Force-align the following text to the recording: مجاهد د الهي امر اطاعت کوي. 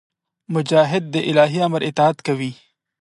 مجاهد 0.53 1.03
د 1.13 1.15
الهي 1.29 1.59
امر 1.67 1.81
اطاعت 1.89 2.17
کوي. 2.27 2.51